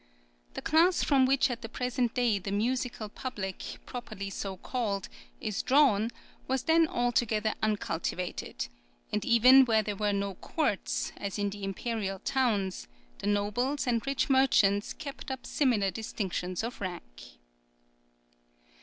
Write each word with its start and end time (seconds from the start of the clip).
The 0.55 0.63
class 0.63 1.03
from 1.03 1.27
which 1.27 1.51
at 1.51 1.61
the 1.61 1.69
present 1.69 2.15
day 2.15 2.39
the 2.39 2.51
musical 2.51 3.07
public, 3.07 3.61
properly 3.85 4.31
so 4.31 4.57
called, 4.57 5.07
is 5.39 5.61
drawn 5.61 6.09
was 6.47 6.63
then 6.63 6.87
altogether 6.87 7.53
uncultivated; 7.61 8.67
and 9.13 9.23
even 9.23 9.63
where 9.63 9.83
there 9.83 9.95
were 9.95 10.11
no 10.11 10.33
courts, 10.33 11.11
as 11.17 11.37
in 11.37 11.51
the 11.51 11.63
imperial 11.63 12.17
towns, 12.17 12.87
the 13.19 13.27
nobles 13.27 13.85
and 13.85 14.03
rich 14.07 14.27
merchants 14.27 14.93
kept 14.93 15.29
up 15.29 15.45
similar 15.45 15.91
distinctions 15.91 16.63
of 16.63 16.81
rank. 16.81 17.37